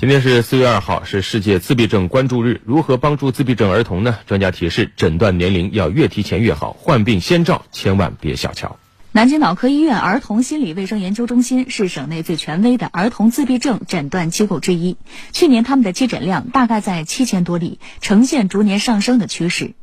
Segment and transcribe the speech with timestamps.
[0.00, 2.60] 今天是四月二号，是世界自闭症关注日。
[2.64, 4.20] 如何帮助自闭症儿童呢？
[4.28, 8.76] 专家提示：诊断年龄要越提前越好，患病先兆千万别小瞧。
[9.10, 14.96] 南京脑科医院儿童心理卫生研究中心是省内最权威的儿童自闭症诊断机构之一。
[15.32, 19.74] 去年他们的接诊量大概在七千多例，呈现逐年上升的趋势。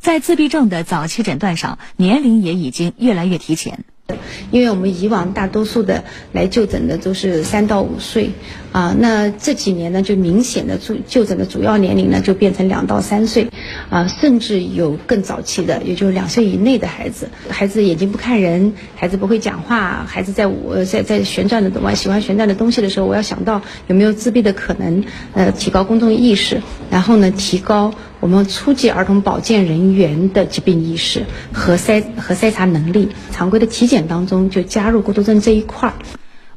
[0.00, 3.84] 在自闭症的早期诊断上，年龄也已经越来越提前。
[4.50, 8.30] 因为我们以往大多数的来就诊的都是三到五岁，
[8.72, 13.46] 啊，那这几年呢，就明显的就就诊的主要年龄呢，就变成两到三岁，
[13.88, 34.06] 啊，甚至有更早期的，也就是两岁以内的孩子，孩子眼睛不看人，孩子不会讲话，孩子在我在在旋转的玩喜欢旋转的东西的时候，我要想到有没有自闭的可能，呃，提高公众意识，然后呢，提高我们初级儿童保健人员的疾病意识和筛和筛查能力，常规的体检。
[34.06, 35.94] 当中就加入孤独症这一块儿。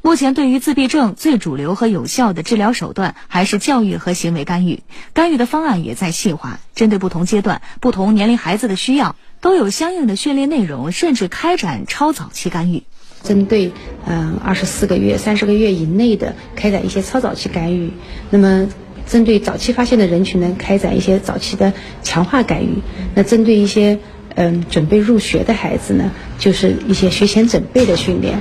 [0.02, 4.81] 目前对于自闭症最主流和有效的治疗手段还是教育和行为干预，
[5.13, 12.84] 干预的方案也在细化，针对不同阶段、不同年龄孩子的需要，都有相应的训练内容，甚至开展超早期干预。
[13.21, 13.71] 针对
[14.05, 17.91] 嗯二十四个月、三十个月以内的，开展一些超早期干预；
[18.29, 18.68] 那么
[19.07, 22.82] 针对早期发现的人群呢，开展一些早期的强化干预。
[23.15, 23.99] 那针对一些
[24.35, 28.40] 嗯，准备入学的孩子呢，就是一些学前准备的训练。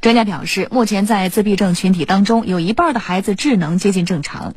[0.00, 4.54] 专家表示，目前在自闭症群体当中，有一半的孩子智能接近正常。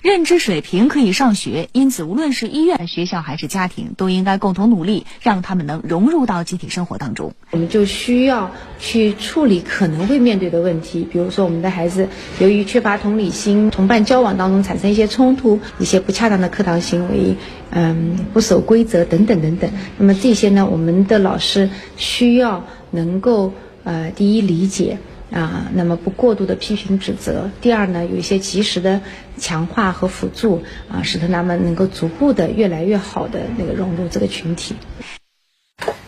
[0.00, 7.32] 认知水平可以上学，因此无论是医院、学校还是家庭，都应该共同努力，让他们能融入到集体生活当中。
[7.50, 17.34] 我们就需要去处理可能会面对的问题，比如说我们的孩子由于缺乏同理心，同伴交往当中产生一些冲突，一些不恰当的课堂行为，
[17.70, 19.68] 嗯，不守规则等等等等。
[19.96, 24.98] 那么这些呢，我们的老师需要能够呃，第一理解。
[25.30, 27.50] 啊，那么不过度的批评指责。
[27.60, 29.00] 第二呢，有一些及时的
[29.36, 34.74] 强化和辅助啊，使得他们能够逐步的越来越好的那个融入这个群体。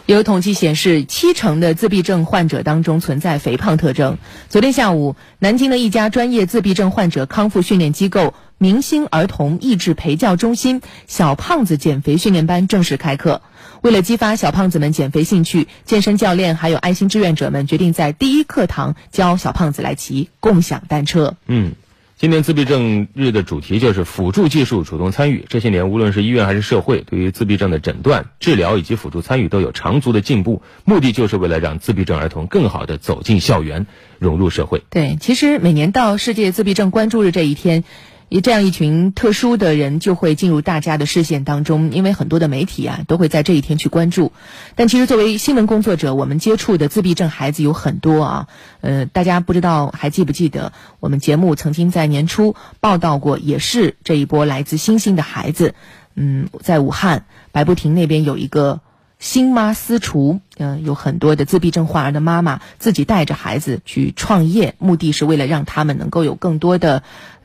[0.06, 4.18] 有统计显示，七成的自闭症患者当中存在肥胖特征。
[4.48, 13.40] 昨天下午，南京的一家专业自闭症患者康复训练机构——明星儿童益智培教中心小胖子减肥训练班正式开课。
[13.82, 21.36] 为了激发小胖子们减肥兴趣，健身教练还有爱心志愿者们决定在第一课堂教小胖子来骑共享单车。
[21.46, 21.72] 嗯，
[22.18, 25.46] 今年自闭症日的主题就是辅助技术主动参与。
[25.48, 30.60] 这些年，无论是医院还是社会，对于自闭症的诊断、治疗以及辅助参与都有长足的进步。
[30.84, 33.86] 目的就是为了让自闭症儿童更好的走进校园，
[34.18, 34.82] 融入社会。
[34.90, 37.84] 对，其实每年到世界自闭症关注日这一天。
[38.30, 44.32] 以这样一群特殊的人就会进入大家的视线当中，因为很多的媒体啊都会在这一天去关注。
[44.76, 48.48] 但其实作为新闻工作者，我们接触的自闭症孩子有很多啊。
[48.80, 55.74] 呃，大家不知道还记不记得，我们节目曾经在年初报道过，也是这一波来自星星的孩子。
[56.14, 58.80] 嗯，在武汉白布亭那边有一个。
[59.20, 67.02] 新妈私厨，嗯，有很多的自闭症患儿的妈妈自己带着孩子去创业，目的是为了让他们能够有更多的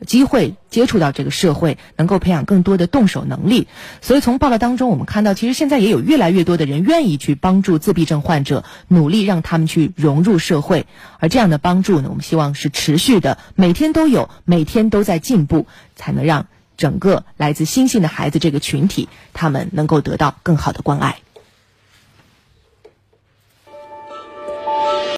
[0.07, 3.67] 机会接触到这个社会，能够培养更多的动手能力。
[4.01, 10.87] 所以从报道当中，我们看到，其实现在也有越来越多的人愿意去帮助自闭症患者，努力让他们去融入社会。
[11.19, 16.47] 而这样的帮助呢，我们希望是持续的，每天都有，每天都在进步，才能让
[16.77, 21.17] 整个来自星星的孩子这个群体，他们能够得到更好的关爱。